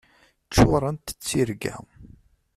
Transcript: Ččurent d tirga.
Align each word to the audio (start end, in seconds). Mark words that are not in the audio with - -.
Ččurent 0.47 1.07
d 1.17 1.19
tirga. 1.25 1.75